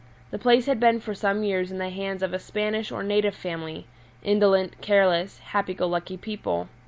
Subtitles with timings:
[0.31, 3.35] The place had been for some years in the hands of a Spanish or native
[3.35, 3.85] family
[4.23, 6.69] indolent, careless, happy go lucky people.